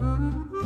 [0.00, 0.59] Música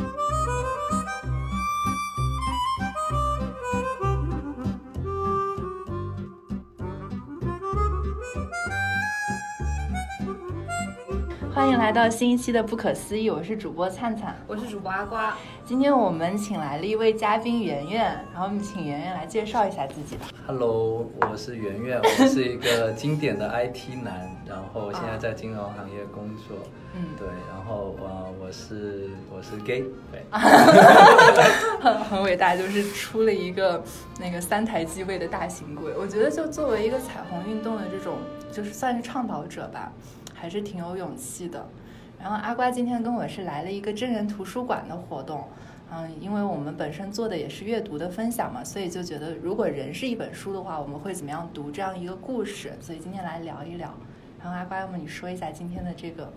[11.55, 15.37] 欢迎来到新一期的《不可思议》，我是主播灿灿，我是主播阿瓜。
[15.65, 18.03] 今天我们请来了一位嘉宾圆圆，
[18.33, 20.25] 然后我们请圆圆来介绍一下自己吧。
[20.45, 26.57] Hello，我是圆圆，我是一个经典的 IT 男，然后现在在金融行业工作。
[26.93, 30.25] 嗯，对，然后我我是我是 gay，对，
[31.79, 33.81] 很很伟大，就是出了一个
[34.19, 35.93] 那个三台机位的大型柜。
[35.97, 38.17] 我觉得就作为一个彩虹运动的这种，
[38.51, 39.89] 就是算是倡导者吧。
[40.35, 41.65] 还是挺有勇气的。
[42.19, 45.45] 然后阿瓜今天跟我是来了一个真人图书馆的活动，
[45.91, 52.73] 嗯，因为我们本身做的也是阅读的分享嘛，所以就觉得如果人是一本书的话，我们会怎么样读这样一个故事？
[52.79, 53.93] 所以今天来聊一聊。
[54.39, 56.31] 然后阿瓜，要么你说一下今天的这个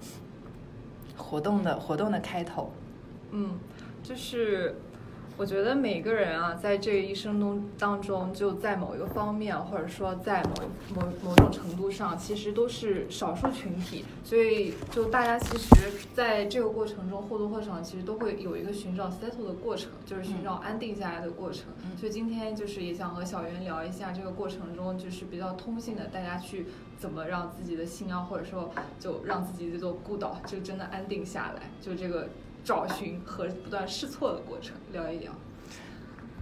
[1.16, 2.72] 活动的活动的开头。
[3.32, 3.58] 嗯，
[4.02, 4.76] 就是。
[5.38, 10.54] 我觉得每个人啊，在这一生中当中，就在某一个方面，或者说在某
[10.96, 14.04] 某某种程度上，其实都是少数群体。
[14.24, 21.66] 所以，就大家其实在这个过程中或多或少，其实都会有一个寻找 settle 的过程，就是寻找安定下来的过程。
[21.96, 26.66] 所以今天就是也想和小袁聊一下这个过程中，就是比较通性的，大家去
[26.98, 32.28] 怎么让自己的心啊，或者说就让自己这座孤岛就真的安定下来，就这个。
[32.64, 35.32] 找寻和不断试错的过程，聊一聊。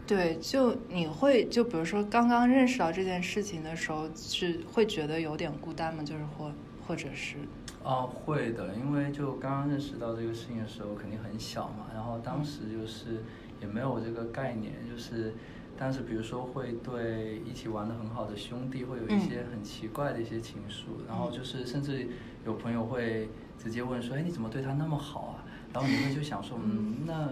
[0.06, 6.03] 对，就你会就比如说刚刚认识到这件事情的时候，是会觉得有点孤单吗？
[6.05, 6.53] 就是或
[6.87, 7.39] 或者是？
[7.83, 11.87] 哦，会的，因为就刚刚认识到这个事情的时候，肯定很小嘛。
[11.92, 13.22] 然后当时就是
[13.61, 15.34] 也没有这个概念，就是
[15.77, 22.09] 当时比如说会对一起玩的很好的兄弟会有一些很奇怪的一些情愫，然后就是甚至
[22.44, 23.28] 有朋友会
[23.59, 25.42] 直接问说：“哎，你怎么对他那么好啊？”
[25.77, 27.28] 然后你会就想说，嗯，那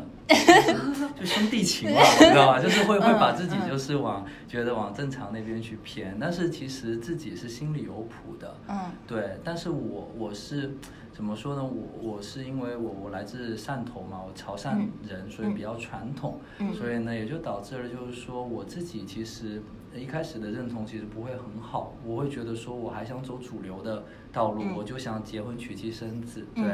[1.19, 2.61] 就兄弟情嘛，你知道吧？
[2.61, 9.39] 就是会会把自己就是往觉得往正常那边去偏，但是其实自己是心里有谱的，嗯，对。
[9.43, 10.77] 但是我我是
[11.11, 11.65] 怎么说呢？
[11.65, 16.39] 我我是因为我我来自汕头嘛，我潮汕人，所以比较传统，
[16.77, 19.63] 所以呢也就导致了就是说我自己其实。
[19.99, 26.65] 一开始的认同其实不会很好，我会觉得说我还想走主流的道路，我就想结婚娶妻生子，对，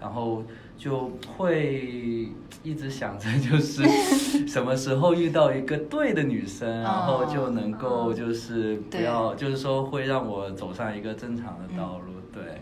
[0.00, 0.42] 然后
[0.76, 2.28] 就会
[2.62, 3.84] 一直想着就是
[4.46, 12.60] 什么时候遇到一个对的女生，然后就能够就是不要，就是说会让我走上一个正常的道路，对。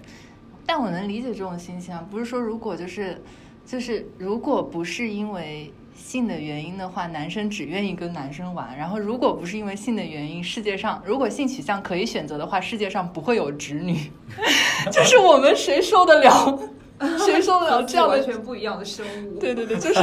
[0.67, 3.21] 但我能理解这种心情啊，不是说如果就是
[3.65, 5.73] 就是如果不是因为。
[5.95, 8.77] 性的原因的话，男生只愿意跟男生玩。
[8.77, 14.11] 然后，如果不是因为性的原因，世界上如果性取向可以选择的话，世界上不会有直女。
[14.91, 16.59] 就是我们谁受得了？
[17.19, 19.39] 谁受得了这样完全不一样的生物？
[19.41, 20.01] 对对对，就是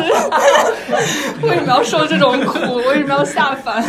[1.42, 2.76] 为什么要受这种苦？
[2.76, 3.82] 为什么要下凡？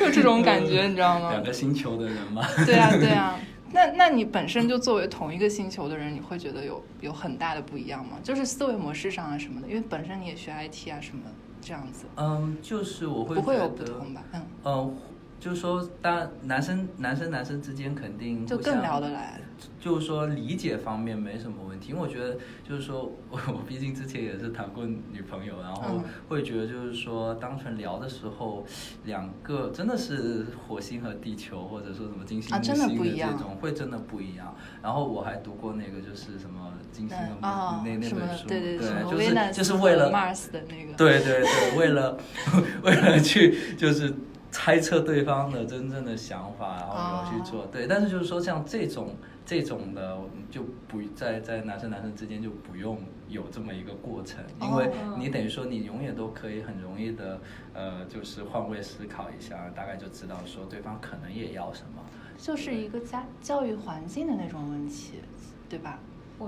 [0.00, 1.30] 就这种感觉，你知道吗？
[1.32, 2.42] 两个星球的人嘛。
[2.64, 3.38] 对啊，对啊。
[3.72, 8.18] 那那你本身就作为同一个星球的人，你会觉得有有很大的不一样吗？
[8.22, 11.24] 就是思维模式上啊什么的，因为本身你也学 IT 啊什么
[11.60, 12.06] 这样子。
[12.16, 14.22] 嗯，就是我会不会有不同吧？
[14.32, 14.96] 嗯嗯。
[15.38, 19.40] 就是说，当然，男生男生男生之间肯定就更聊得来。
[19.80, 28.66] 就是说，理解方面没什么问题，因为我觉得，就是说我我毕竟之前也是谈过女朋友，然后会觉得，就是说，单纯聊的时候，
[29.04, 34.54] 两个真的是火星和地球，或者说什么金星木星的这种，会真的不一样。
[34.82, 38.02] 然后我还读过那个，就是什么金星的那那本
[38.36, 42.18] 书，对对对，就是就是为了 Mars 的那个，对对对，为了
[42.84, 44.12] 为了去就是。
[44.56, 47.66] 猜测对方的真正的想法，然后有去做。
[47.66, 50.16] 对，但是就是说像这种这种的，
[50.50, 57.38] 就不在在男生男生之间就不用有这么一个过程，因为你等于说你永远都可以很容易的
[57.74, 62.02] 呃，就是换位思考一下，大概就知道说对方可能也要什么，
[62.38, 65.20] 就是一个家教育环境的那种问题，
[65.68, 65.98] 对吧？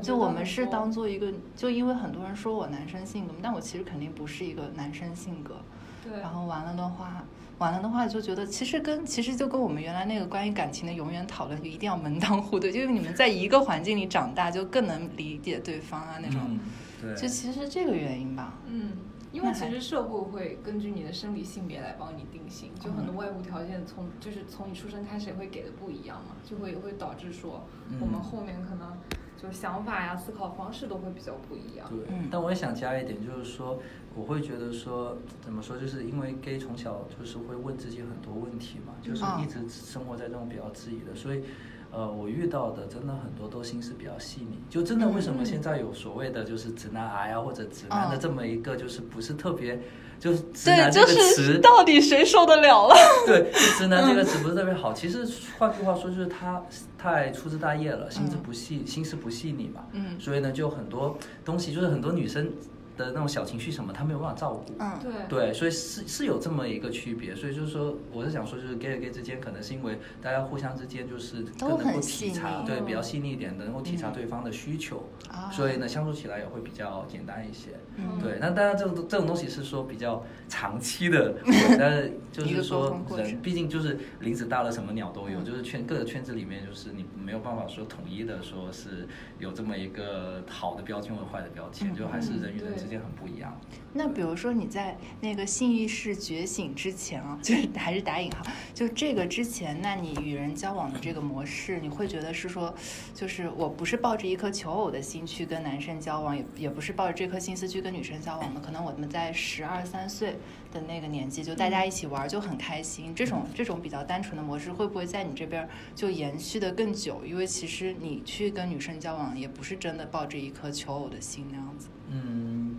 [0.03, 5.56] 就我们是当做一个，就因为很多人说我男生性格，但我其实肯定不是一个男生性格，
[6.03, 7.23] 对，然后完了的话。
[7.58, 16.58] 完了的话，就觉得其实跟其实就跟我们原来那个关于感情的永远讨论，就一定要门当户对，就因为你们在一个环境里长大，就更能理解对方啊那种。
[17.00, 17.14] 对。
[17.14, 18.55] 就其实这个原因吧。
[18.66, 18.93] 嗯，
[19.32, 27.66] 因为其实社会会根据你的生理性别来帮你定性，就很多外部条件从就是从你出生开始也会给的不一样嘛，就会也会导致说
[28.00, 28.96] 我们后面可能。
[29.40, 31.88] 就是想法呀，思考方式都会比较不一样。
[31.88, 31.99] 对，
[32.31, 33.79] 但我也想加一点，就是说，
[34.17, 41.44] 我会觉得说，怎么说，就是因为 gay 从小就是会问自己很多问题嘛，就是一直生活在这种比较质疑的，所以
[41.90, 48.20] 呃，我遇到的真的很多都心思比较细腻，就真的为什么现在有所谓的就是直男癌啊或者直男的嗯。
[48.20, 49.81] 这么一个就是不是特别
[50.20, 52.94] 就是直对，男这就个词是，到底谁受得了了？
[53.26, 54.93] 对，就直男这个词不是特别好。
[54.93, 55.26] 其实
[55.59, 56.62] 换句话说，就是他
[56.99, 59.82] 太粗枝大叶了，心思不细，心思不细腻嘛。
[59.93, 62.50] 嗯所以呢，就很多东西，就是很多女生
[62.99, 64.75] 的那种小情绪什么，他没有办法照顾。
[64.79, 65.12] 嗯，对。
[65.29, 73.03] 对，所以是是有这么一个区别，所以就是说，我是想说，就是 gay 和 gay 之间，可能是因为大家互相之间就是都更能够体察，对，比较嗯。
[73.03, 74.12] 细腻一点的，能够体察嗯。
[74.12, 75.49] 对方的需求，啊。
[75.50, 77.71] 所以呢，相处起来也会比较简单一些。
[77.97, 78.19] 嗯。
[78.21, 81.35] 对，那当然这种这种东西是说比较长期的，
[81.79, 85.44] 但是就是说人毕竟就是林子大了，什么鸟都有，嗯。
[85.44, 89.06] 就是圈各个圈子里面，就是你没有办法说统一的说是
[89.39, 91.94] 有这么一个好的标签或者坏的标签，嗯。
[91.97, 93.61] 就还是人与人之间很不一样。
[93.93, 102.73] 那比如说你在那个性意识觉醒之前啊， 就是还是打引号，就这个之前，那你与人交往的这个模式，你会觉得是说，
[103.14, 110.37] 就是我不是抱着一颗求偶的心去跟男生交往，也也不是抱着这颗心思去跟女生交往的，可能我们在十二三岁
[110.70, 117.23] 的那个年纪，就大家一起玩就很开心，这种这种比较单纯的模式，会不会在你这边就延续的更久？
[117.25, 121.88] 因为其实你去跟女生交往，也不是真的抱着一颗求偶的心那样子。
[122.10, 122.76] 嗯，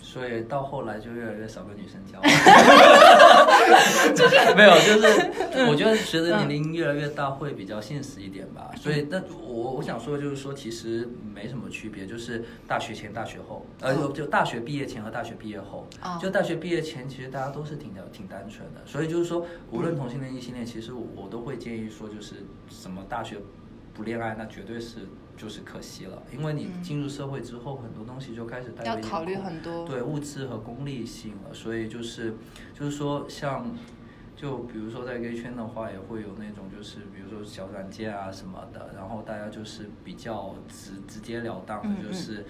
[0.00, 2.28] 所以到后来就越来越少跟女生交往，
[4.14, 5.06] 就 是 没有，就是
[5.68, 8.70] 我觉得随着年龄越来越大，会比较现实一点吧。
[8.76, 15.86] 所以，但我我想说就是说，其实没什么区别，就是大学前、大学后，呃，就就大学毕业前和大学毕业后。
[16.02, 16.18] 哦。
[16.20, 23.36] 就大学毕业前，其实大家都是挺的挺单纯的，所以就是说，无论同性恋、异性恋，其实我我都会建议说，就是什么大学
[23.94, 25.00] 不恋爱，那绝对是
[25.36, 32.34] 就是可惜了，因为你嗯进入社会之后，很多东西就开始要考虑很多对物质和功利性了，所以就是
[32.74, 33.74] 就是说像。
[34.34, 42.44] 就比如说在 gay 圈的话，也会有那种就是比如说小软件啊什么的，然后大家就是比较直直截了当嗯的，就是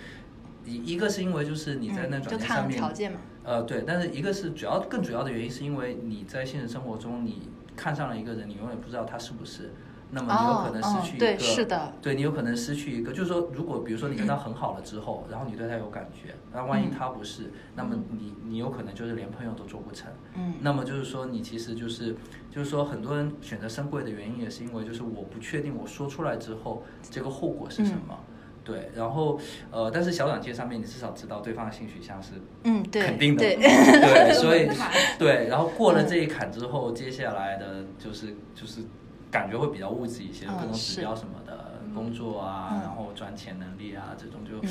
[0.65, 3.19] 一一个是因为就是你在那软件上面，条件嘛。
[3.45, 9.75] 呃对，但是一个是主要更主要的原因是因为你在现实生活中你看上了一个人，你永远不知道他是不是，
[10.15, 20.13] 那么你有可能失去一个，哦哦对是的对你有可能失去一个，就是说，如果比如说你跟他很好了之后，然后你对他有感觉，那万一他不是，那么你你有可能就是连朋友都做不成。
[20.37, 22.15] 嗯那么就是说，你其实就是
[22.51, 28.19] 就是说，很多人选择深柜的原因也是因为就是我不确定我说出来之后这个后果是什么。
[28.65, 29.41] 对，然后
[29.73, 34.69] 呃，但是小软件上面你至少知道对方的性取向是嗯，对，肯定的，对，对， 所以
[35.19, 38.83] 对，然后过了这一坎之后，接下来的就是就是
[39.33, 41.62] 感觉会比较物质一些，嗯各种指标什么的，
[41.93, 42.81] 工作啊，嗯。
[42.81, 44.71] 然后赚钱能力啊，这种就嗯。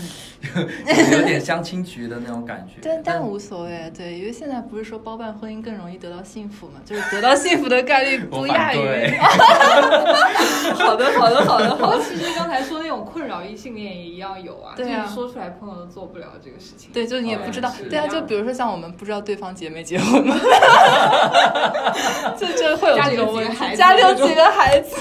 [1.12, 2.80] 有点相亲局的那种感觉。
[2.84, 8.80] 但但无所谓，对，因为现在不是说包办婚姻更容易得到幸福嘛， 就是得到幸福的概率不亚于。
[10.76, 12.02] 好的，好的，好的，好的。
[12.04, 15.04] 其实刚才说那种困扰异性恋也一样有啊，对啊。
[15.04, 16.92] 就是说出来朋友都做不了这个事情。
[16.92, 17.70] 对，就你也不知道。
[17.70, 20.36] 哦，对啊，就比如说像我们不知道对方结没结婚嘛，
[22.38, 24.96] 就就会有问题，家里有几个孩子，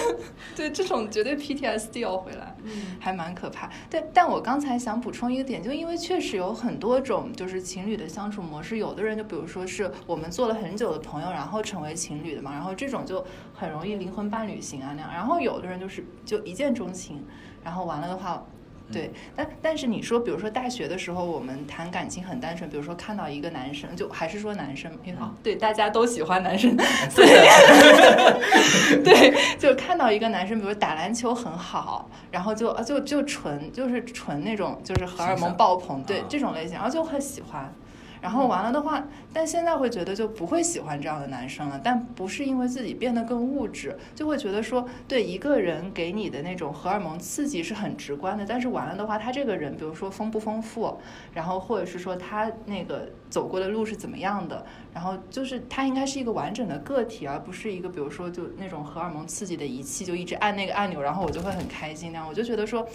[0.60, 2.54] 对，这种绝对 PTSD 要回来。
[2.64, 3.70] 嗯，还蛮可怕。
[3.88, 13.24] 但但我刚才想补充一个点，就因为确实有很多种就是情侣的相处模式，有的人就比如说是我们做了很久的朋友，然后成为情侣的嘛，然后这种就
[13.54, 15.10] 很容易灵魂伴侣型啊那样。
[15.10, 17.24] 然后有的人就是就一见钟情，
[17.64, 18.44] 然后完了的话。
[18.92, 26.76] 对，但但是你说，比如说大学的时候，我们谈感情很单纯，比如说看到一个男生，就还是说男生，因为哦，对，大家都喜欢男生，
[27.10, 27.29] 所以
[29.05, 37.72] 对，就看到一个男生，比如打篮球很好，然后就啊就就纯就是纯那种就是荷尔蒙爆棚，对啊这种类型，然后就很喜欢。
[38.20, 50.98] 然后完了的话，但现在会觉得就不会喜欢这样的男生了，但不是因为自己变得更物质，就会觉得说，对一个人给你的那种荷尔蒙刺激是很直观的，但是完了的话，他这个人，比如说丰不丰富，
[51.32, 62.29] 然后或者是说他那个走过的路是怎么样的，然后就是他应该是一个完整的个体，而不是一个比如说就那种荷尔蒙刺激的仪器，就一直按那个按钮，然后我就会很开心那样。
[62.29, 62.86] 我就觉得说，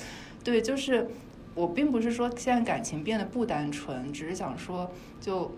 [0.44, 1.08] 对，就是
[1.56, 5.52] 我并不是说现在感情变得不单纯，只是想说就。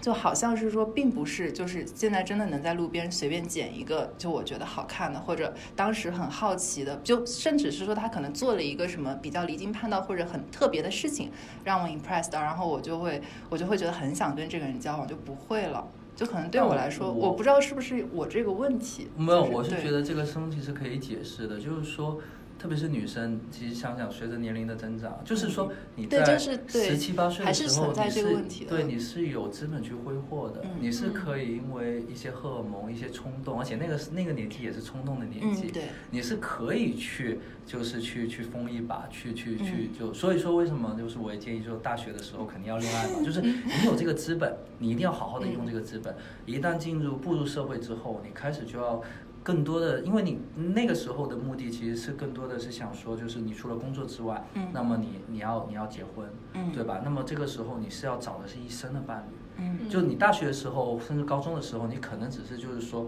[0.00, 11.30] 就好像是说，并不是，就是现在真的能在路边随便捡一个，就我觉得好看的，或者当时很好奇的，就甚至是说他可能做了一个什么比较离经叛道或者很特别的事情，
[11.64, 15.88] 让我 impressed 到，然后我就会我就会觉得很想跟这个人交往，就不会了。
[16.14, 19.08] 就可能对我来说，我我不知道是不是我这个问题。
[19.16, 22.18] 没有，就是我是觉得这个东西是可以解释的，就是说，
[22.64, 30.70] 特别是女生，其实想想随着年龄的增长，就是说你在十七八岁的时候，你是对你是有资本去挥霍的，嗯。
[30.80, 35.70] 你是可以因为一些荷尔蒙、一些冲动，而且那个是那个年纪也是冲动的年纪，
[36.10, 39.66] 你是可以去就是去去疯一把，去去嗯。
[39.66, 46.16] 去就所以说为什么就是我也建议说大学的时候肯定要恋爱嘛，就是你有这个资本，你一定要好好的用这个资本，
[46.46, 49.02] 一旦进入步入社会之后，你开始就要。
[49.44, 50.40] 更多的，因为你
[50.74, 54.68] 那个时候的目的其实是更多的是想说，就是你除了工作之外，嗯。
[54.72, 56.72] 那么你你要你要结婚，嗯。
[56.72, 57.02] 对吧？
[57.04, 59.88] 那么这个时候你是要找的是一生的伴侣，嗯。
[59.88, 63.06] 就你大学的时候，甚至高中的时候，你可能只是就是说，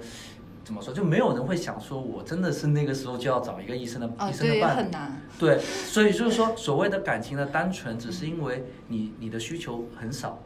[0.63, 5.23] 怎么说，就没有人会想说我真的是那个时候就要找一个医生的、哦医生的伴侣，很难。
[5.39, 10.39] 对，所以就是说，所谓的感情的单纯，只是因为你你的需求很少，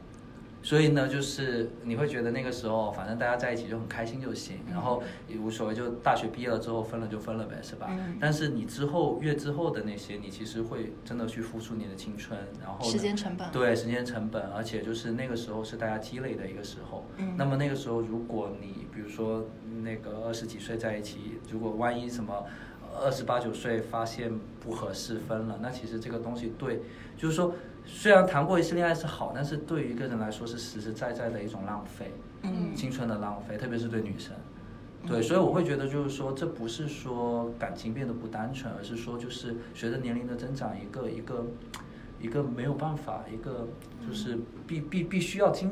[0.63, 7.87] 所以呢，就是你会觉得那个时候反正大家在一起就很开心就行，然后也无所谓，就大学毕业了之后分了就分了呗，是吧？
[7.91, 17.07] 嗯但是你之后越之后的那些，你其实会真的去付出你的青春，然后呢时间成本对时间成本，而且就是那个时候是大家积累的一个时候。
[17.17, 19.47] 嗯那么那个时候，如果你比如说
[19.83, 22.45] 那个二十几岁在一起，如果万一什么
[23.03, 26.81] 二十八九岁发现不合适分了，那其实这个东西对，
[27.17, 27.55] 就是说
[27.93, 32.75] 虽然谈过一次恋爱是好，但是对于一个人来说是实实在在的一种浪费，嗯。
[32.75, 34.33] 青春的浪费，特别是对女生。
[35.07, 41.45] 对，嗯所以我会觉得就是说，这不是说感情变得不单纯，而是说就是随着年龄的增长，一个一个
[42.21, 43.69] 一个没有办法，一个
[44.07, 45.71] 就是必必必须要经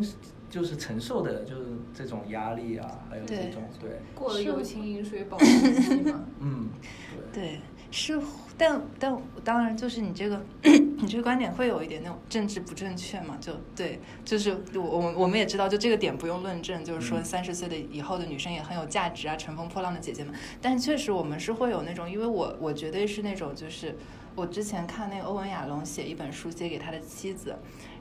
[0.50, 5.38] 就是承受的，就是这种压力啊，还有这种对，过了友情饮水饱。
[6.40, 6.68] 嗯，
[7.32, 7.42] 对。
[7.42, 7.60] 对，
[7.90, 8.21] 是，
[8.57, 13.37] 但但当然就是你这个 你这个观点会有一点那种政治不正确嘛？
[13.40, 20.35] 就对，就是我我们我们也知道，就这个点不用论证，就是说嗯三十岁的以后的女生也很有价值啊，乘风破浪的姐姐们。
[20.61, 23.97] 但确实我们是会有那种，因为我我绝对是那种就是。
[24.37, 27.57] 我之前看那个欧文亚龙写一本书，写给他的妻子，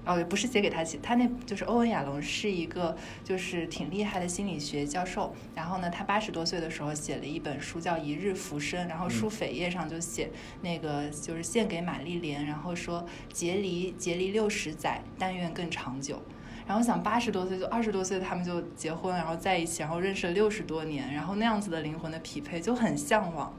[0.08, 5.36] 哦，也不是写给他写，他那就是欧文亚龙是一个就是挺厉害的心理学教授。
[5.54, 10.30] 然后呢，他八十多岁的时候写了一本书叫《一日浮生》，然后书扉页上就写
[10.62, 16.22] 那个就是献给玛丽莲，然后说结离结离六十载，但愿更长久。
[16.66, 23.54] 然后想八十多岁就二十多岁他们就结婚，然后在一起，然后认识了六十多年，然后那样子的灵魂的匹配就很向往。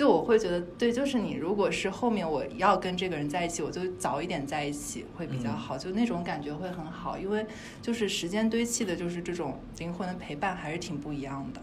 [0.00, 7.44] 就我会觉得，对，就是你如果是后面我要跟这个人在一起，我就早一点在一起会比较好，就那种感觉会很好，因为
[7.82, 11.60] 就是时间堆砌的，就是这种灵魂的陪伴还是挺不一样的。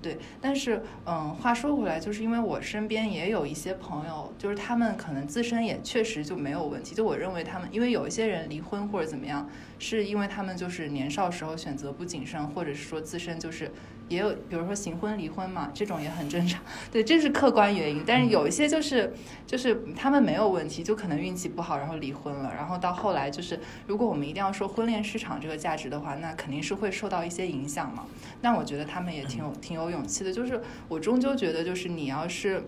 [0.00, 6.94] 对，但是嗯，话说回来，就是因为我身边也有一些朋友，就是他们可能自身也确实就没有问题。
[6.94, 9.46] 就我认为他们，因为有一些人离婚或者怎么样，
[9.78, 13.70] 是因为他们就是年少时候选择不谨慎，或者是说自身就是
[14.08, 16.62] 也有，比如说行婚离婚嘛，这种也很正常。
[16.92, 18.02] 对，这是客观原因。
[18.06, 19.12] 但是有一些就是
[19.46, 28.06] 就是他们没有问题，就可能运气不好，然后离婚了，然后到后来就是，如果我们一定要说婚恋市场这个价值的话，那肯定是会受到一些影响嘛。
[28.42, 32.62] 那我觉得他们也挺有挺有勇气的，就是我终究觉得，就是你要是。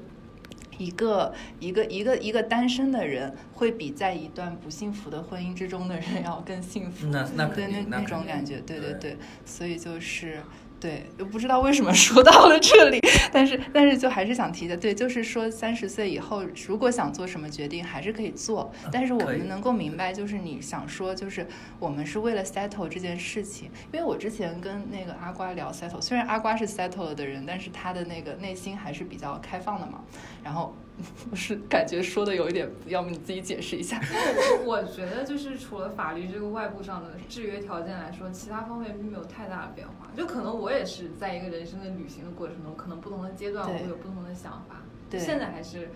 [0.79, 7.07] 一个一个一个一个单身的人，会比在一段不幸福的婚姻之中的人要更幸福。
[7.09, 10.41] 那那对那那肯定那种感觉，对对对对，所以就是。
[10.79, 13.01] 对，又不知道为什么说到了这里，
[13.33, 21.47] 但是但是就还是想提的，对，就是说三十岁以后，如果想做什么决定，还是可以做，但是我们能够明白，就是你想说，就是
[21.79, 30.03] 我们是为了 settle 这件事情，因为我之前跟那个阿瓜聊 settle，虽然阿瓜是 settle 了的人，但是他的那个内心还是比较开放的嘛，
[30.45, 30.77] 然后
[31.31, 34.01] 我是感觉说的有一点，要不你自己解释一下？
[34.65, 40.11] 我觉得就是除了法律这个外部上的制约条件来说，其他方面并没有太大的变化。
[40.17, 44.83] 就可能我也是在一个人生的旅行的过程中，可能不同的阶段我会有不同的想法。
[45.09, 45.89] 对现在还是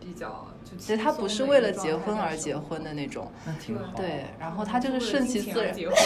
[0.00, 3.92] 比较就其实他不是为了结婚而结婚的那种，那挺好。
[3.96, 5.96] 对，然后他就是顺其自然，结婚，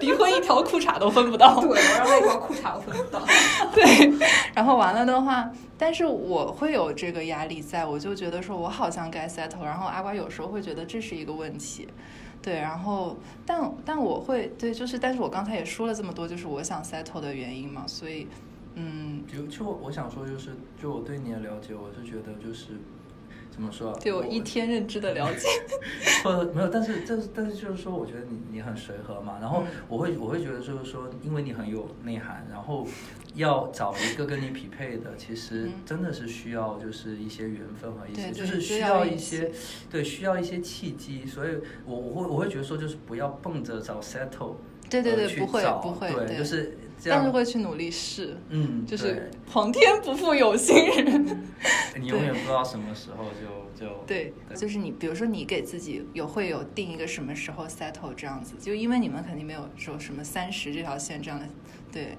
[0.00, 1.60] 离婚一条裤衩都分不到。
[1.60, 3.22] 对，我让那条裤衩我分不到。
[3.74, 11.88] 对，然后完了的话，但是我会有这个压力在，我就觉得说我好像该 settle，然后阿瓜有时候会觉得这是一个问题。
[12.42, 18.26] 对，然后但但我会对，就是但是我刚才也说了这么多，就是我想 settle 的原因嘛，所以
[18.74, 20.50] 嗯，就就我想说，就是
[20.80, 22.68] 就我对你的了解，我是觉得就是
[23.50, 23.98] 怎么说啊？
[24.00, 25.48] 对我一天认知的了解，
[26.24, 32.86] 或者没有，但是但是但是就是说，我觉得你你很随和嘛，然后嗯我会我会觉得就是说，因为你很有内涵，然后
[33.34, 39.50] 要找一个跟你匹配的，其实嗯真的是需要就是一些缘分和一些，就是需需要一些
[39.90, 41.50] 对需要一些契机，所以
[41.84, 44.54] 我我会我会觉得说，就是不要蹦着找 settle。
[44.88, 51.38] 对对对不会不会对，就是但是会去努力试，嗯，就是皇天不负有心人。
[51.98, 61.46] 你永远不知道什么时候就就对，就是你，比如说你给自己有会有定一个什么时候 settle 这样子，就因为你们肯定没有说什么三十这条线这样的，
[61.92, 62.16] 对，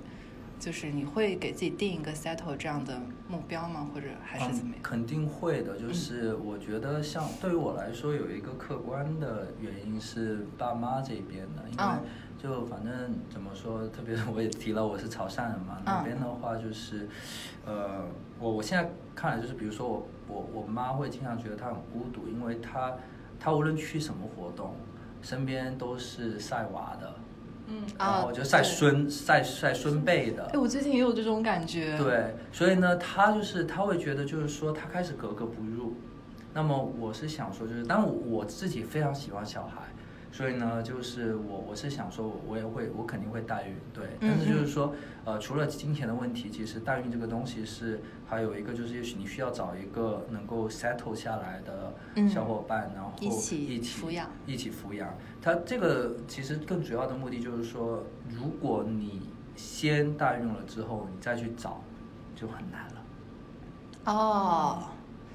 [0.59, 3.89] 就是你会给自己定一个 settle 这样的目标吗？
[3.93, 4.79] 或者还是怎么样？
[4.79, 12.03] 嗯肯定会的，就是我觉得像对于我来说，有一个客观的原因是爸妈这边的，因为嗯
[12.41, 12.91] 就反正
[13.29, 17.07] 怎么说，特别是我也提了我是潮汕人嘛，那嗯边的话就是，
[17.65, 18.03] 呃，
[18.39, 22.95] 我我现在看来就是，比如说我我我妈会经常觉得她很孤独，因为她
[23.39, 24.73] 她无论去什么活动，
[25.21, 27.13] 身边都是晒娃的，
[27.67, 35.93] 嗯啊然后就晒对孙晒晒孙辈的哎，，我最近也有这种感觉。，对，所以呢，他就是他会觉得，就是说他开始格格不入。
[36.53, 39.83] 那么我是想说，就是，当我我自己非常喜欢小孩，
[40.31, 44.05] 所以呢，就是我我是想说，我也会，我肯定会代孕，对。
[44.21, 44.95] 但是就是说，
[45.25, 55.13] 呃，除了金钱的问题，其实代孕这个东西是还有一个就是，也许你需要找一个能够 settle 下来的嗯小伙伴，然后一起一起抚养一起抚养。
[55.41, 61.83] 它这个其实更主要的目的就是说，如果你先代孕了之后，你再去找，
[62.35, 63.03] 就很难了。
[64.05, 64.83] 哦，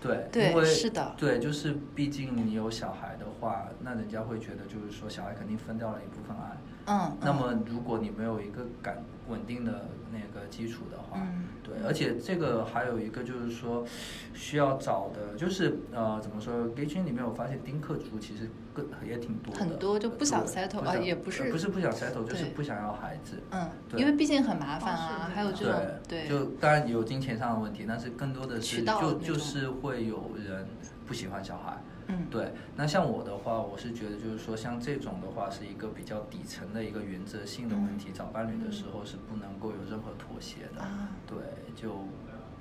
[0.01, 6.57] 对，对因为是的对，就是毕竟你有小孩的话，那人家会觉得就是说小孩肯定分掉了一部分爱。
[6.87, 11.45] 嗯，那么如果你没有一个感稳定的那个基础的话，嗯。
[11.63, 13.85] 对，而且这个还有一个就是说
[14.33, 23.43] 需要找的，就是呃怎么说，gay 圈里面我发现丁克族其实更也挺多的，很多就不想 settle，啊也不是呃不是不想 settle，就是不想要孩子。
[23.51, 24.01] 嗯，对。
[24.01, 25.75] 因为毕竟很麻烦啊，还有这种
[26.07, 30.65] 对，就当然有金钱上的问题，但是更多的是就就是会有人
[31.05, 31.83] 不喜欢小孩。
[32.09, 38.11] 嗯，对，那像我的话，我是觉得就是说，像这种的话，是一个比较底层的一个原则性的问题。
[38.13, 40.85] 找伴侣的时候是不能够有任何妥协的。
[41.27, 41.37] 对，
[41.75, 42.05] 就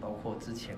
[0.01, 0.75] 包括之前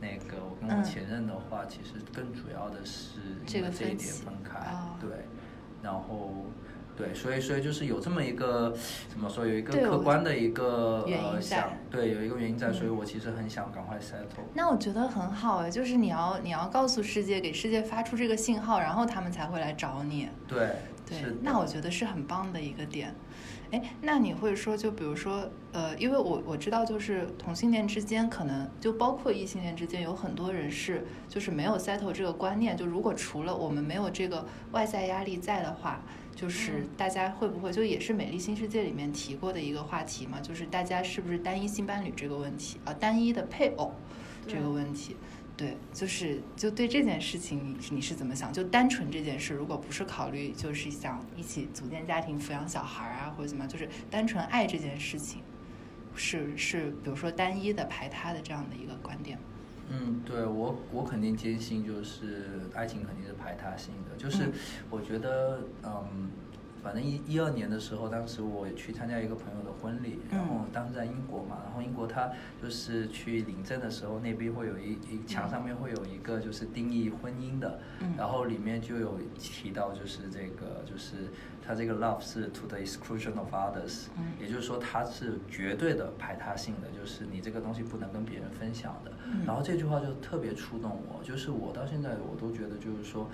[0.00, 4.58] 那个我跟嗯我前任的话，其实更主要的是这个因为这一点分开。
[4.70, 5.10] 哦对，
[5.82, 6.46] 然后。
[6.98, 8.76] 对，所以所以就是有这么一个
[9.08, 14.42] 怎么说，有一个客观的一个原因在呃想，对，有一个原因在，所以嗯我其实很想赶快 settle。
[14.52, 20.28] 那我觉得很好哎，就是你要你要告诉世界，给世界发出这个信号，然后他们才会来找你。
[20.48, 20.70] 对，
[21.06, 23.14] 对，那我觉得是很棒的一个点。
[23.70, 32.74] 哎，那你会说，就比如说，呃，因为我我知道，就是同性恋之间，可能就包括异性恋之间，有很多人是就是没有 settle 这个观念。
[32.74, 36.00] 就如果除了我们没有这个外在压力在的话，
[36.38, 40.40] 就是嗯大家会不会就也是《美丽新世界》里面提过的一个话题嘛？
[40.40, 43.92] 就是大家是不是单一性伴侣这个问题啊，单一的配偶
[44.46, 45.16] 这个问题。
[45.56, 48.52] 对，就是就对这件事情你你是怎么想？
[48.52, 55.42] 就单纯这件事，如果不是考虑就是想一起组建家庭、抚养小孩啊，或者怎么样，就是单纯爱这件事情，
[56.14, 59.44] 是是，比如说单一的排他的这样的一个观点吗。
[59.90, 64.16] 嗯，对我我肯定坚信，就是爱情肯定是排他性的。
[64.16, 64.52] 就是嗯
[64.90, 66.30] 我觉得，嗯，
[66.82, 70.66] 反正一一二年的时候，当时我去参加一个朋友的婚礼，然后嗯。
[70.72, 72.30] 当时在英国嘛，然后英国他
[72.62, 78.14] 就是去领证的时候，那边会有一一墙上面会有一个就是定义婚姻的，嗯。
[78.16, 81.28] 然后里面就有提到就是这个就是
[81.66, 84.32] 他这个 love 是 to the exclusion of others，、嗯。
[84.40, 89.12] 也就是说它是绝对的排他性的，就是你这个东西不能跟别人分享的。
[89.24, 89.44] 嗯。
[89.46, 93.28] 然后这句话就特别触动我，就是我到现在我都觉得就是说，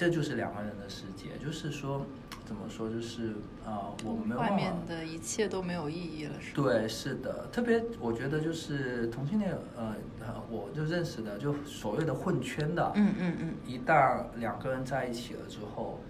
[0.00, 2.06] 这就是两个人的世界，就是说
[2.46, 3.32] 怎么说，就是
[3.66, 6.62] 啊、呃我们外面的一切都没有意义了，是吧？
[6.62, 16.00] 对，是的，特别我觉得就是同性恋，呃，呃我就认识的，就所谓的混圈的，嗯嗯嗯一旦两个人在一起了之后，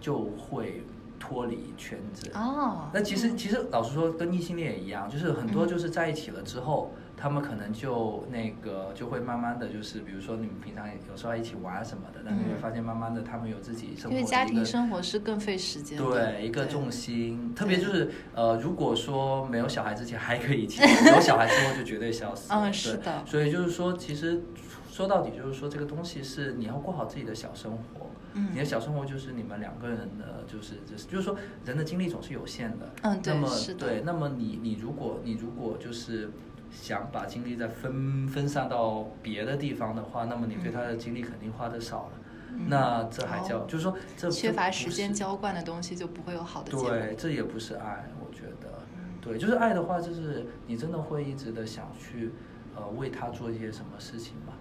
[0.00, 0.82] 就会
[1.20, 2.30] 脱离圈子。
[2.32, 22.52] 哦，那其实其实老实说，跟异性恋也一样，就是很多嗯就是在一起了之后，他们可能就那个就会慢慢的就是，比如说你们平常有时候一起玩什么的，但是你会嗯发现慢慢的他们有自己生活的因为家庭一个生活是更费时间的，对，一个重心，特别就是呃，如果说没有小孩之前还可以一起，有小孩之后就绝对消失。
[22.52, 24.42] 嗯是的所以就是说，其实
[24.90, 28.06] 说到底就是说，这个东西是你要过好自己的小生活。
[28.36, 32.92] 嗯你的小生活就是你们两个人的，就是就是就是说，人的精力总是有限的。
[33.02, 33.48] 嗯对那么
[33.78, 36.30] 对，那么你你如果你如果就是。
[36.74, 42.12] 想把精力再分分散到别的地方的话，那么你对他的精力肯定花的少了。
[42.14, 46.88] 嗯那这还叫、哦就是说这缺乏时间浇灌的东西就不会有好的结果。
[46.88, 52.30] 对，这也不是爱，我觉得，嗯对，就是爱的话，就是你真的会一直的想去，
[52.76, 54.52] 呃，为他做一些什么事情吧，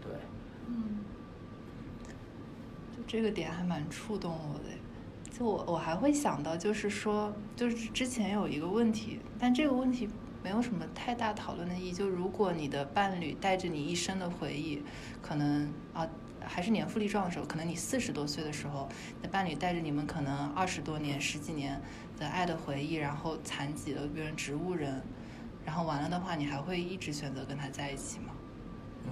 [0.00, 0.10] 对，
[0.66, 1.04] 嗯，
[2.96, 4.64] 就这个点还蛮触动我的。
[5.30, 10.08] 就我我还会想到，就是说，就是之前有一个问题，但这个问题
[10.46, 11.92] 没有什么太大讨论的意义。
[11.92, 14.80] 就如果你的伴侣带着你一生的回忆，
[15.20, 16.06] 可能啊
[16.40, 21.82] 还是年富力壮的时候，可能你四十多岁的时候，你的伴侣带着你们可能二十多年、十几年
[22.16, 25.02] 的爱的回忆，然后残疾了，变成植物人，
[25.64, 28.26] 然后完了的话，你还会一直选择跟他在一起吗？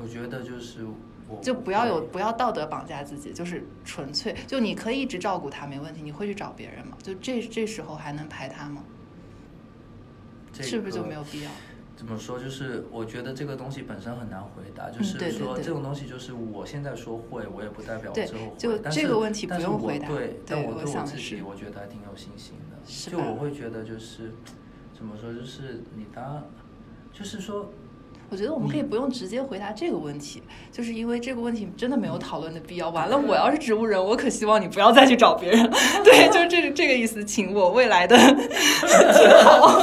[0.01, 0.87] 我觉得就是
[1.27, 6.97] 我就不要有不要道德绑架自己，就是纯粹就你可以一直照顾他没问题，你会去找别人吗？
[7.03, 8.85] 就这这时候还能排他吗？
[10.55, 11.51] 这个是不是就没有必要？
[11.97, 12.39] 怎么说？
[12.39, 18.57] 就是我觉得这个东西本身很难回答，就嗯是说这种东西就是我现在说会，我也不代表我对之后会。
[18.57, 23.11] 就但是这个问题不但是我用回答对，但对我我对我自己，我觉得还挺有信心的。
[23.11, 24.33] 就我会觉得就是
[24.93, 25.33] 怎么说？
[25.33, 26.45] 就是你当，
[27.13, 27.71] 就是说
[28.35, 30.43] 我觉得我们可以不用直接回答这个问题，
[30.73, 32.91] 就是因为这个问题真的没有讨论的必要。
[32.91, 35.71] 完了，我要是植物人，我可希望你不要再去找别人。
[36.03, 39.81] 对，就是这个这个意思，请我未来的挺 好。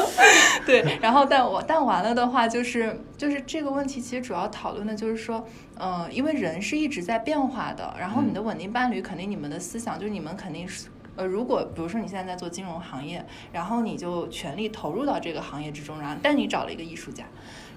[0.66, 5.48] 对，然后但我但完了的话，就是就是这个问题其实主要讨论的就是说，
[5.80, 10.90] 嗯、因为人是一直在变化的，然后你的稳定伴侣肯定你们的思想就是你们肯定是。
[11.18, 17.26] 呃，如果比如说你现在在做金融行业，然后你就全力投入到这个行业之中，然后但你找了一个艺术家，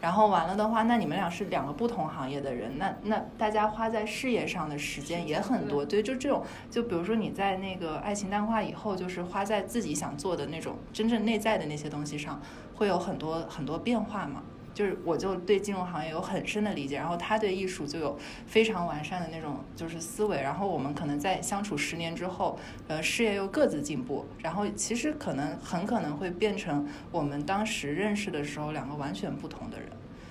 [0.05, 5.83] 然后完了的话，那你们俩是两个不同行业的人，那那大家花在事业上的时间也很多。
[5.83, 12.39] 对，就这种，就比如说你在那个爱情淡化以后，就是花在自己想做的那种真正内在的那些东西上，
[12.75, 14.43] 会有很多很多变化嘛。
[14.75, 22.59] 就是我就对金融行业有很深的理解，然后他对艺术就有非常完善的那种就是思维，然后我们可能在相处十年之后，
[22.89, 29.89] 呃，事业又各自进步，然后其实可能很可能会变成我们当时认识的时候两个完全不同的人。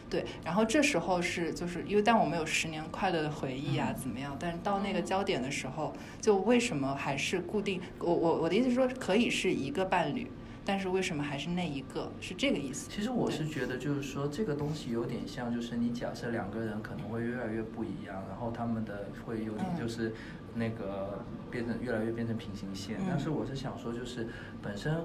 [0.10, 4.38] 对，然后这时候是就是因为但我们有十年快乐的回忆啊，怎么样？
[4.39, 7.82] 但是到那个焦点的时候，就为什么还是固定？
[7.97, 10.29] 我我我的意思是说，可以是一个伴侣，
[10.65, 12.12] 但是为什么还是那一个？
[12.21, 12.89] 是这个意思。
[12.89, 20.13] 其实我是觉得，就是说这个东西有点像，就是你假设两个人可能会越来越不一样，然后他们的会有点嗯就是
[20.56, 22.97] 那个变成越来越变成平行线。
[22.99, 24.28] 嗯但是我是想说，就是
[24.62, 24.95] 本身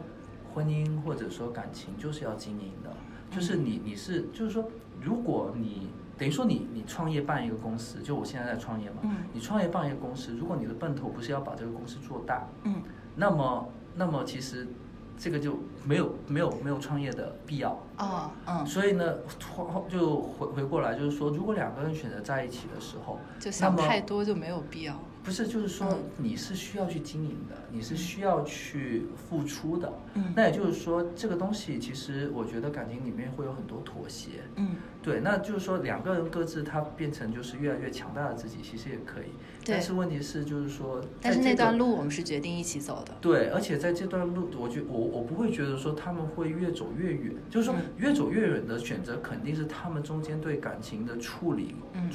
[0.54, 2.90] 婚姻或者说感情就是要经营的，
[3.30, 12.80] 就是嗯你你是就是说，如果你等于说你你创业办一个公司，就我现在在创业嘛，嗯你创业办一个公司，如果你的奔头不是要把这个公司做大，嗯
[13.16, 14.66] 那么那么其实
[15.18, 17.70] 这个就没有没有没有创业的必要。
[17.98, 19.14] 哦嗯，所以呢，
[19.90, 24.94] 就回回过来就是说，如果两个人选择在一起的时候，就想太多就没有必要。
[25.22, 29.92] 不是就是说嗯你是需要去经营的，你是需要去付出的。
[30.14, 34.42] 嗯那也就是说，这个东西其实我觉得感情里面会有很多妥协。
[34.56, 39.30] 嗯，对，那就是说两个人各自他变成就是越来越强大的自己，其实也可以。
[39.64, 43.14] 对但是问题是就是说，但是那段路我们是决定一起走的。
[43.20, 52.10] 对，而且在这段路，我觉我我不会觉得说他们会越走越远，就是说嗯越走越远的选择肯定是他们中间对感情的处理，嗯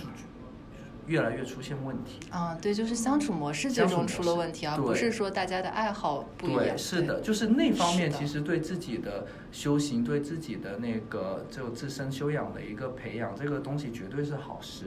[1.05, 2.19] 越来越出现问题。
[2.29, 6.63] 啊，对，就是相处模式最终相处模式出了问题，而不是说大家的爱好不一样。
[6.63, 14.85] 对，是的，就是那方面其实对自己的修行、对自己的那个就自身修养的一个培养，这个东西绝对是好事，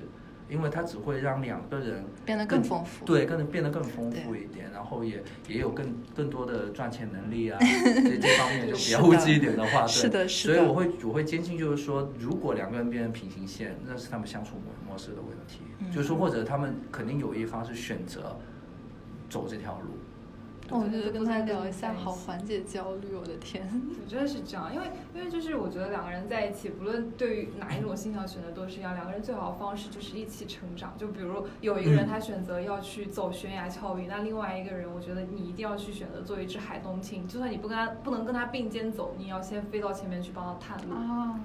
[0.49, 3.05] 因为它只会让两个人变得更丰富。
[3.05, 10.55] 对，更变得更丰富一点，然后也也有更更多的赚钱能力啊， 这这方面就比较物质一点的话， 对，是的是的。
[10.55, 15.91] 所以我会我会坚信就是说，如果两个人变成平行线，那是他们相处模模式的问题，嗯。
[15.91, 18.37] 就是说或者他们肯定有一方是选择
[19.29, 19.91] 走这条路。
[20.71, 23.15] 哦我觉得跟他聊一下，好缓解焦虑。
[23.15, 23.63] 我的天，
[24.03, 30.93] 我觉得是这样，因为因为就是我觉得两个人在一起，不论对于哪一种性向选择都是一样，两个人最好的方式就是一起成长。
[30.99, 40.95] 就比如有一个人嗯他选择要去走悬崖峭壁，那另外一个人，我觉得你一定要去选择做一只海东青，就算你不跟他不能跟他并肩走，你也要先飞到前面去帮他探路。
[40.95, 41.41] 啊，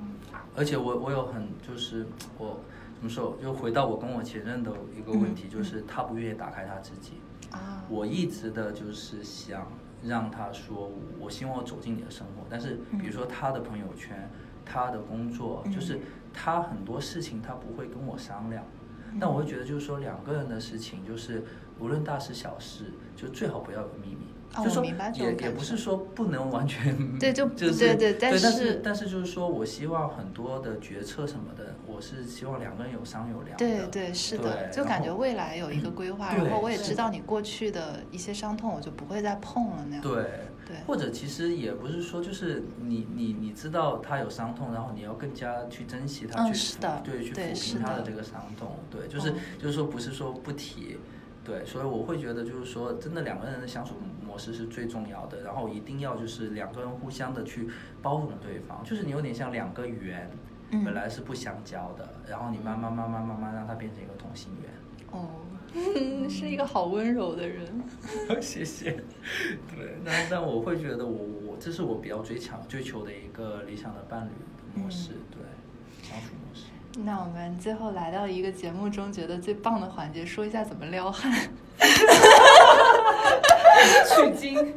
[0.55, 2.07] 而且我我有很就是
[2.39, 2.59] 我
[2.95, 7.13] 怎么说，就回到我跟我前任的一个问题，嗯就是他不愿意打开他自己。
[7.51, 9.67] 啊，我一直的就是想
[10.03, 14.29] 让他说，我希望我走进你的生活，但是比如说他的朋友圈，
[14.65, 15.99] 他的工作，嗯就是
[16.33, 18.63] 他很多事情他不会跟我商量。
[18.63, 21.43] 嗯但我会觉得，就是说两个人的事情，就是
[21.77, 24.30] 无论大事小事，就最好不要有秘密。
[24.55, 33.57] 哦就说也也不是说不能完全 对就就是对对但但是是但是就是说我希望很多的决策什么的，我是希望两个人有商有量的。
[33.57, 40.01] 对对是的，就感觉未来有一个规划，然后我也知道你过去的一些伤痛，我就不会再碰了那样。
[40.01, 40.23] 对，
[40.67, 50.97] 对或者其实也不是说，就是你你你知道他有伤痛，然后你要更加去珍惜他，去对，去抚平他的这个伤痛，对，就是、嗯就是说不是说不提，
[51.43, 53.95] 对，所以我会觉得就是说，真的两个人的相处
[54.31, 57.67] 模模式是最重要的，然后一定要就是两个人互相的去
[58.01, 60.31] 包容对方，就是你有点像两个圆，
[60.69, 64.71] 嗯本来是不相交的，然后你慢慢慢慢慢慢让它变成一个同心圆。
[65.11, 65.27] 哦，
[66.29, 67.67] 是一个好温柔的人。
[68.41, 68.91] 谢谢。
[69.75, 75.41] 对，但但我会觉得我我这是我比较追求追求的一个理想的伴侣模式，嗯对，
[76.09, 76.67] 相处模式。
[77.03, 81.49] 那我们最后来到一个节目中觉得最棒的环节，说一下怎么撩汉。
[84.07, 84.73] 取经，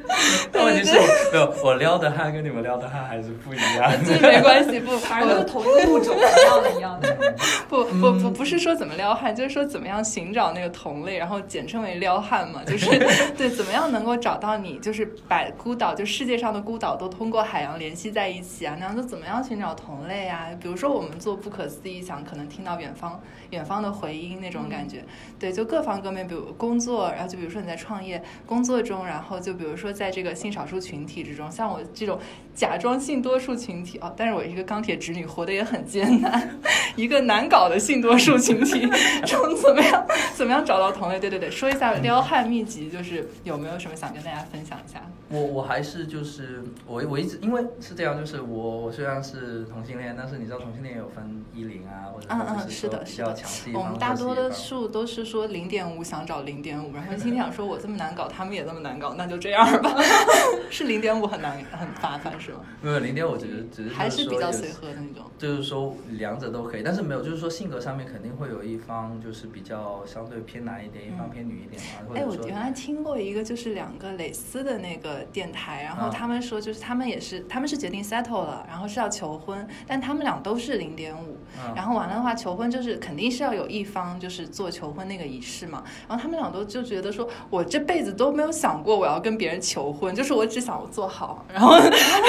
[0.53, 4.29] 但问题是我没有我撩的汉跟你们撩的汉还是不一样 这的。
[4.29, 7.35] 没关系，不，反正都是同一个物种，一样的，一样的。
[7.69, 12.87] 不不不不是说怎么撩汉，就是说怎么样寻找那个同类，然后简称为撩汉嘛，就是
[13.37, 20.49] 对怎么样能够找到你，就是把孤岛就世界上的孤岛都通过海洋联系在一起啊，那样就怎么样寻找同类啊？
[20.61, 25.05] 比如说我们做不可思议想，可能听到远方远方的回音那种感觉，
[25.39, 32.19] 对，就各方各面，比如工作，然后就比如说你在创业工作中，然后就比如说在这个性少数群体之中，像我这种
[32.55, 36.59] 假装性多数群体哦，但是我一个钢铁直女，活得也很艰难，
[36.97, 38.89] 一个难搞的性多数群体
[39.27, 41.19] 中，怎么样怎么样找到同类？
[41.19, 45.03] 对对对，说一下撩汉秘籍，就是有没有什么想跟大家分享一下？
[45.31, 59.97] 我我还是就是我我一直因为是这样，就是我我虽然是同性恋，但是你知道同性恋有分一零啊，或者嗯嗯， 是的，是的比较强势一，我们大多数都是说零点五想找零点五，然后心里想说我这么难搞，他们也这么难搞，那就这样吧。
[60.71, 62.61] 是零点五很难很麻烦是吗？
[62.83, 65.31] 没有零点五，只是只是还是比较随和的那种。
[65.39, 91.75] 就是说两者都可以，但是没有，就是说性格上面肯定会有一方就是比较相对偏男一点，一方偏女一点嘛，或哎，我原来听过一个，就是两个蕾丝的那个电台，然后啊他们说，就是他们也是，他们是决定 settle 了，然后是要求婚，但他们俩都是零点五，嗯然后完了的话，求婚就是肯定是要有一方就是做求婚那个仪式嘛，然后他们俩都就觉得说，我这辈子都没有想过我要跟别人求婚，就是我只想我做好，然后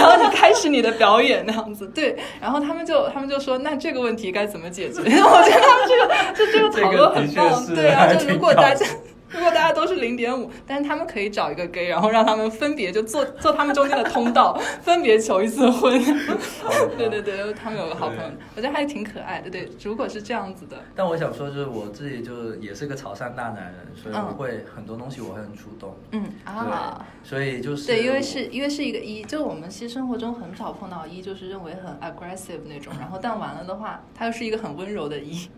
[0.09, 5.01] 然后你开始你的表演那样子， 对，然后他们就他们就说，那这个问题该怎么解决？
[5.03, 8.85] 我觉得他们这个就这个讨论很棒，对啊，就如果大家。
[9.29, 15.99] 如果大家都是零点五，但是他们可以找一个 gay，然后让他们分别就做做他们中间的通道，分别求一次婚。
[16.97, 18.23] 对对对，他们有个好朋友，
[18.55, 19.49] 我觉得还挺可爱的。
[19.49, 25.95] 对，如果是这样子的，但我想说，就是我自己就也是个潮汕大男人，所以嗯我会很多东西我会很主动。
[26.11, 35.49] 嗯啊，所以就是对，因为是因为是一个一，就我们其实生活中很少碰到一，就是认为很 aggressive 那种，然后但完了的话，他又是一个很温柔的一，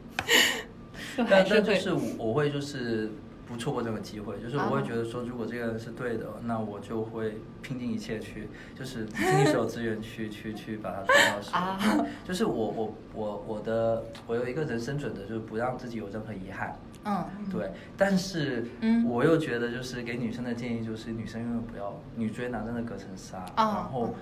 [1.18, 3.12] 但但就是我我会就是
[3.48, 12.06] 不错过这个机会，就是我会啊觉得说，如果这个人是对的，那我就会拼尽一切去，就是倾尽所有资源去去去把它做到手。
[12.28, 16.78] 就是我我我我的我有一个人生准则，就是不让自己有任何遗憾。
[17.06, 24.14] 嗯对，但是嗯我又觉得就是给女生的建议就是，女生永远不要女追男真的隔层纱，啊然后嗯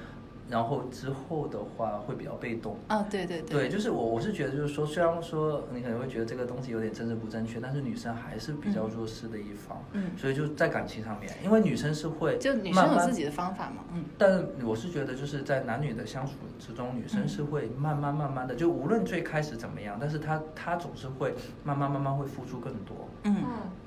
[0.49, 2.77] 然后之后的话会比较被动。
[2.87, 23.07] 啊，对对对，对就是我我是觉得就是说，虽然说你可能会觉得这个东西有点政治不正确，但是女生还是比较嗯弱势的一方，嗯所以就在感情上面，因为女生是会就女慢慢生有自己的方法嘛，嗯但我是觉得，就是在男女的相处之中，女生是会慢慢慢慢的，就无论最开始怎么样，但是她她总是会慢慢慢慢会付出更多。
[23.23, 23.35] 嗯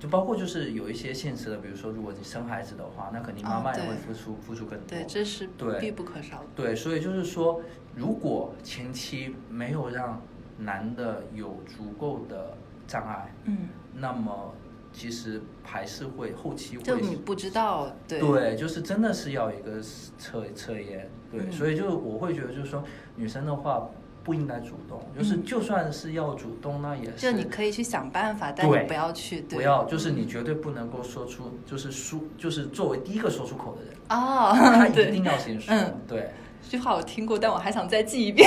[0.01, 4.87] 就包括就是有一些现实的，比如说如果你生孩子的话，那肯定妈妈也会付出、付出更多。
[4.89, 6.48] 对，这是对必不可少的。
[6.55, 7.61] 对，所以就是说，
[7.95, 10.21] 如果前期没有让
[10.59, 12.57] 男的有足够的
[12.87, 14.53] 障碍，嗯，那么
[14.93, 18.21] 其实还是会后期会就你不知道，对。
[18.21, 19.81] 对，就是真的是要一个
[20.19, 21.53] 测测验，对，嗯。
[21.53, 22.83] 所以就我会觉得就是说，
[23.15, 23.89] 女生的话
[24.29, 36.29] 不应该主动，就是嗯就算是要主动，那也是就你可以去想办法，但你不要去，对不要，就是你绝对不能够说出，就是说，就是作为第一个说出口的人，哦，他一定要先说，嗯对。
[36.71, 38.47] 这句话我听过，但我还想再记一遍，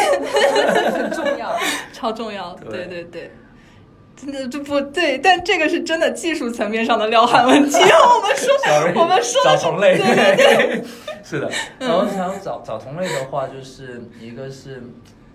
[0.92, 1.58] 很 重要。
[1.92, 2.54] 超重要。
[2.56, 3.32] 对对对对，
[4.16, 7.78] 真的就不对，但这个是真的技术层面上的撩汉问题。
[7.78, 8.54] 我们说
[9.02, 10.84] 我们说的是找同类，对对对，
[11.24, 11.50] 是的。
[11.80, 14.84] 然后想要找找同类的话，就是一个是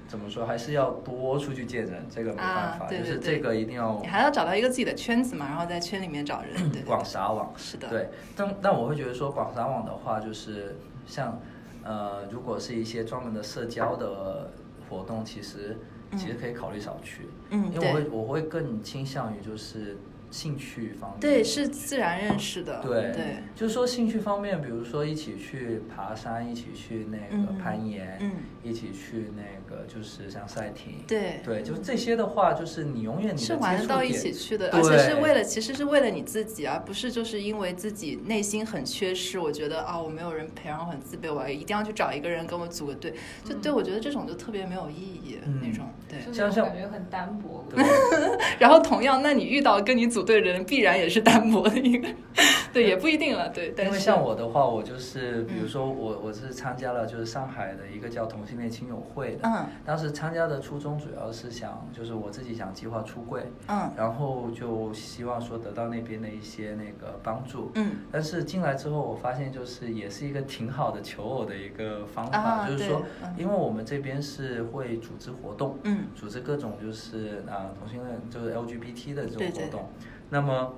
[0.09, 7.53] 怎么说，还是要多出去见人，这个没办法，啊对对对就是这个一定要你还要找到一个自己的圈子嘛，然后在圈里面找人，广，撒网。
[7.57, 11.41] 是的，对，但但我会觉得说广撒网的话，就是像
[11.83, 14.53] 呃，如果是一些专门的社交的
[14.89, 15.77] 活动，其实
[16.13, 19.97] 其实可以考虑少去，嗯因为我会我会更倾向于就是
[20.31, 21.21] 兴趣方面。
[21.21, 22.81] 对，是自然认识的。
[22.83, 28.33] 对对，就是说兴趣方面，比如说一起去爬山，一起去那个嗯攀岩，嗯
[28.69, 31.41] 一起去那个就是像赛艇，对。
[31.45, 45.61] 对，就这些的话，就是你永远你是玩得到一起去的，而且是为了，其实是为了你自己，而不是就是因为自己内心很缺失，我觉得啊，我没有人陪，然后很自卑，我一定要去找一个人跟我组个队，就对我觉得这种就特别没有意义、嗯。
[45.63, 46.19] 那种，对。
[46.27, 47.65] 就像是感觉很单薄。
[48.59, 52.09] 然后同样，那你遇到跟你组队的人，必然也是单薄的一个，
[52.73, 53.73] 对，也不一定了，对。
[53.77, 53.91] 但是。
[53.91, 59.67] 因为像我的话，我就是比如嗯说我我是参加了就是上海的一个叫同性恋亲友会的，嗯。
[59.85, 63.91] 当时参加的初衷主要是想就是我自己想计划出柜，嗯。
[63.97, 67.97] 然后就希望说得到那边的一些那个帮助，嗯。
[68.11, 73.03] 但是进来之后，我发现就是也是一个挺好的求偶的一个方法，啊就是说
[73.37, 76.07] 因为我们这边是会组织活动，嗯。
[76.15, 79.65] 组织各种就是啊、同性恋就是 LGBT 的这种对对。
[79.67, 79.89] 活动，
[80.31, 80.75] 那么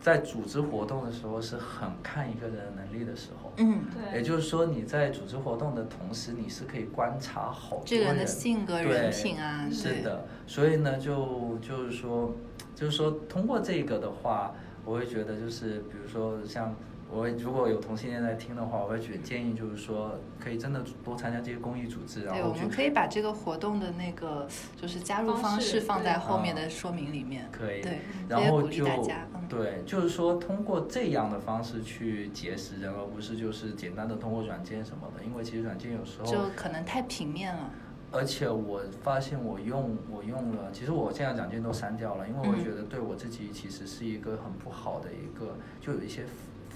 [0.00, 4.18] 在组织活动的时候是很看一个人能力的时候，嗯，对。
[4.18, 9.74] 也就是说你在组织活动的同时，你是可以观察好多这个人的性格、对人品啊，对。
[9.74, 12.32] 是的，所以呢，就就是说，
[12.74, 14.54] 就是说，通过这个的话，
[14.84, 16.74] 我会觉得就是，比如说像
[17.08, 27.48] 我如果有同性恋在听的话，我会觉建议就是说，可以真的多参加这些公益组织，然对，后去我们可以把这个活动的那个就是加入方式放在后面的说明里面。
[27.52, 37.70] 可以，对，然后鼓励就大家，嗯，对，就是说通过这样的方式去结识人，而不是就是简单的通过软件什么的，因为其实软件有时候就可能太平面了。
[38.12, 42.64] 而且我发现我用我用了，其实我现在软件都删掉了，因为我嗯。
[42.64, 46.24] 觉得对我自己其实是一个很不好的一个，就有一些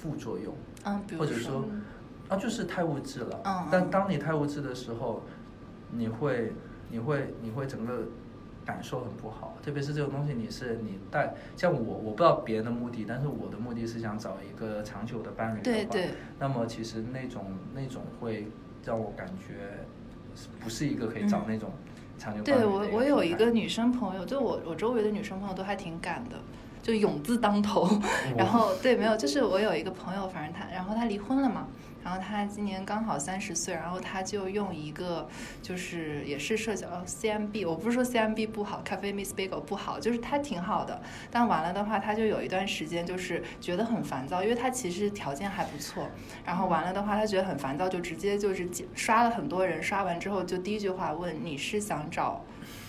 [0.01, 1.65] 副副作用，嗯，比如或者说
[2.29, 3.41] 啊就是太物质了。
[3.45, 5.23] 嗯嗯但当你太物质的时候，
[5.91, 6.53] 你会
[6.89, 8.05] 你会你会整个
[8.65, 18.47] 感受很不好，特别是这种东西你是你带像我我不知道别人的目的，但是我的目的是想找一个长久的伴侣的话对对那么其实那种那种会
[18.85, 19.85] 让我感觉
[20.61, 21.71] 不是一个可以找那种
[22.17, 26.37] 长久伴侣对我我有一个女生朋友，就我我周围的女生朋友都还挺敢的。
[26.83, 27.89] 就勇字当头，
[28.37, 31.69] 然后对，没有，就是我有一个朋友，反正他，然后他离婚了嘛，
[32.03, 35.29] 然后他今年刚好三十岁，然后他就用一个
[35.61, 46.09] 就是也是社交 CMB，我不是说 CMB 不好，Cafe Miss Bagel 不好，就是他挺好的，但完了的话，他就有一段时间就是觉得很烦躁，因为他其实条件还不错，
[46.47, 52.43] 然后完了的话，他觉得很烦躁，就直接就是刷了很多人，刷完之后就第一句话问你是想找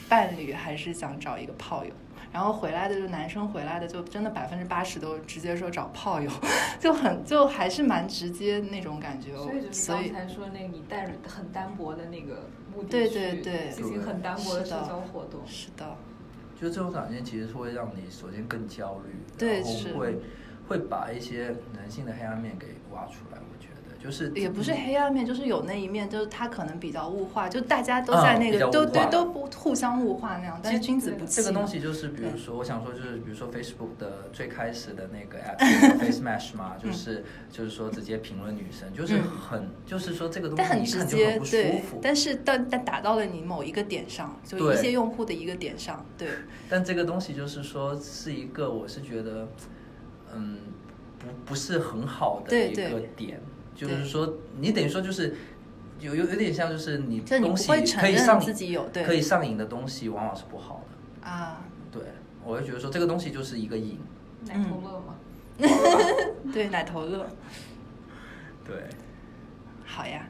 [0.08, 1.92] 伴侣还是想找一个炮友？
[2.32, 6.32] 然后回来的就男生回来的就真的百分之八十都直接说找炮友，
[6.80, 9.36] 就很就还是蛮直接那种感觉。
[9.72, 15.42] 所以刚才说那个你带着很单薄的那个目的对去对对进行很单薄的社交活动。
[15.46, 15.96] 是的，
[16.60, 20.20] 就这种软件其实是会让你首先更焦虑，然对是后会
[20.68, 21.44] 会把一些
[21.76, 23.38] 人性的黑暗面给挖出来。
[23.40, 23.71] 我觉得
[24.04, 35.60] 就是也不是黑暗面，就是有那一面，就是他可能比较物化，就大家都在那个、嗯比较物都对都不互相物化那样，但是君子不器这个东西就是，比如说，我想说就是，比如说 Facebook 的最开始的那个 app
[36.00, 39.24] Face Match 嘛，就是就是说直接评论女生，就是嗯。
[39.52, 42.00] 很就是说这个东西一看就直接很不舒对服，。
[42.02, 46.30] 但是但但打到了你某一个点上，就一些用户的一个点上，对，
[46.70, 49.48] 但这个东西就是说是一个，我是觉得，
[50.34, 50.58] 嗯，
[51.20, 53.42] 不不是很好的一对对个点，
[53.88, 55.36] 就是说你等于说就是
[56.00, 57.68] 有有有点像就是你东西
[57.98, 61.28] 可以上自己有对可以上瘾的东西，往往是不好的。
[61.28, 62.02] 啊，对，
[62.44, 64.00] 我就觉得说这个东西就是一个瘾。
[64.46, 65.16] 奶头乐嘛，
[66.52, 67.28] 对奶头乐。
[68.66, 68.76] 对，
[69.86, 70.28] 好呀，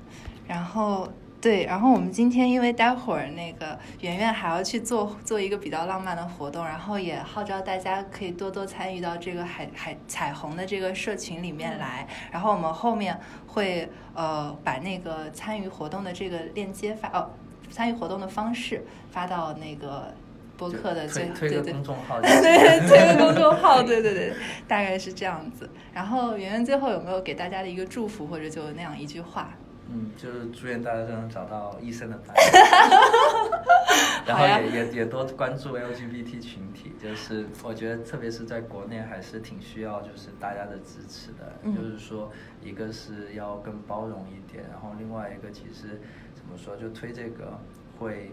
[0.47, 1.11] 然后
[1.41, 12.07] 对，然后我们今天因为待会儿那个圆圆还要去做做一个比较浪漫的活动，然后也号召大家可以多多参与到这个海海彩虹的这个社群里面来。
[12.31, 17.31] 然后我们后面会呃把那个参与活动的这个链接发哦，
[17.71, 20.13] 参与活动的方式发到那个
[20.55, 24.33] 播客的最推推个对对公众号， 对，这个公众号，对对对，
[24.67, 25.67] 大概是这样子。
[25.91, 29.49] 然后圆圆最后有没有给大家的一个祝福，或者就那样一句话？
[29.93, 32.39] 嗯，就是祝愿大家都能找到医生的伴侣，
[34.25, 41.75] 然后也也也多关注 LGBT 群体，就是我觉得特别是在国内还是挺需要就是大家的支持的，嗯。
[41.75, 45.99] 就是说一个是要更包容一点，然后另外一个其实
[46.33, 47.59] 怎么说就推这个
[47.99, 48.31] 会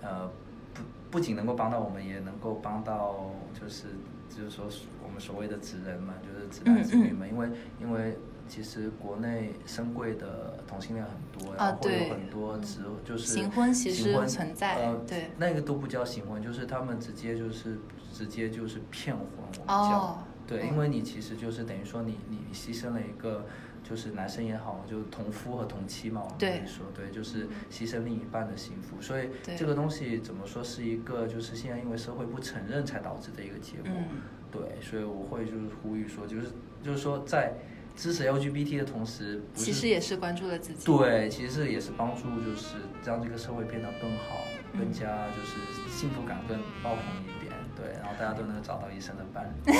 [0.00, 0.30] 呃
[0.72, 3.88] 不不仅能够帮到我们，也能够帮到就是
[4.28, 4.64] 就是说
[5.04, 7.48] 我们所谓的直人嘛，就是直男直女们，因为
[7.80, 8.16] 因为
[8.50, 17.78] 其实国内深贵的同性恋很多，啊然后会有很多直就是行婚其实存在呃，对那个都不叫行婚，就是他们直接就是
[18.12, 19.98] 直接就是骗婚，我们叫。
[19.98, 23.46] 哦对，嗯因为你其实就是等于说你你你牺牲了一个，
[23.84, 36.48] 就是男生也好，就同夫和同妻嘛，我们可对以说对，就是牺牲另一半的幸福，所以这个东西怎么说是一个就是现在因为社会不承认才导致的一个结果，嗯对，所以我会就是呼吁说，就是
[36.82, 37.54] 就是说在
[38.00, 40.86] 支持 LGBT 的同时，其实也是关注了自己。
[40.86, 44.42] 对，其实也是帮助就是让这个社会变得更好，
[44.72, 45.58] 嗯更加就是
[45.94, 49.74] 幸福感更爆棚一点，对，然后大家都能找到一生的伴侣。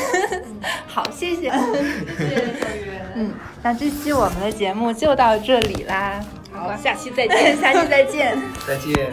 [0.86, 1.48] 好，谢谢。
[2.18, 3.12] 谢谢 小圆。
[3.16, 6.22] 嗯，那这期我们的节目就到这里啦。
[6.52, 7.56] 好，下期再见。
[7.56, 8.36] 下期再见。
[8.66, 9.12] 再见。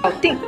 [0.00, 0.38] 搞定。